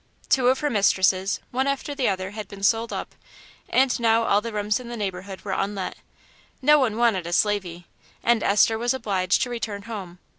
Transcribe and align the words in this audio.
Two 0.29 0.47
of 0.47 0.61
her 0.61 0.71
mistresses, 0.71 1.39
one 1.51 1.67
after 1.67 1.93
the 1.93 2.09
other, 2.09 2.31
had 2.31 2.47
been 2.47 2.63
sold 2.63 2.91
up, 2.91 3.13
and 3.69 3.99
now 3.99 4.23
all 4.23 4.41
the 4.41 4.51
rooms 4.51 4.79
in 4.79 4.87
the 4.87 4.97
neighbourhood 4.97 5.41
were 5.45 5.51
unlet, 5.51 5.93
no 6.59 6.79
one 6.79 6.97
wanted 6.97 7.27
a 7.27 7.31
"slavey," 7.33 7.85
and 8.23 8.41
Esther 8.41 8.79
was 8.79 8.95
obliged 8.95 9.43
to 9.43 9.49
return 9.51 9.83
home. 9.83 10.17